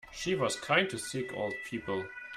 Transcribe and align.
She 0.11 0.33
was 0.33 0.55
kind 0.59 0.89
to 0.89 0.97
sick 0.97 1.31
old 1.35 1.53
people. 1.63 2.07